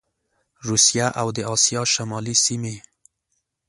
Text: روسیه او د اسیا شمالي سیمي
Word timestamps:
روسیه 0.67 1.07
او 1.21 1.27
د 1.37 1.39
اسیا 1.53 1.81
شمالي 1.93 2.35
سیمي 2.43 2.75